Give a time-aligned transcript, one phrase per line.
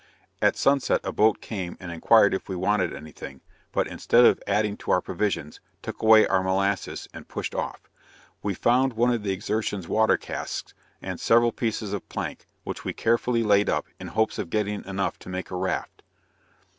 [0.41, 4.75] At sunset a boat came and inquired if we wanted anything, but instead of adding
[4.77, 7.87] to our provisions, took away our molasses, and pushed off.
[8.41, 12.93] We found one of the Exertion's water casks, and several pieces of plank, which we
[12.93, 16.01] carefully laid up, in hopes of getting enough to make a raft.